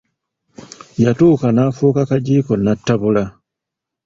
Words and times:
Yatuuka 1.03 1.47
n'afuuka 1.51 2.01
kagiiko 2.09 2.53
nattabula. 2.63 3.23